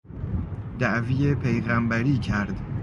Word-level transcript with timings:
دعوی 0.79 1.35
پیغمبری 1.35 2.17
کرد 2.17 2.59